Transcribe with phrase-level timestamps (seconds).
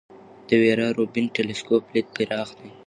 [0.47, 2.69] د ویرا روبین ټیلسکوپ لید پراخ دی.